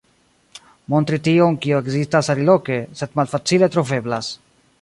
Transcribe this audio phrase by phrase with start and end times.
[0.93, 4.33] Montri tion kio ekzistas aliloke, sed malfacile troveblas.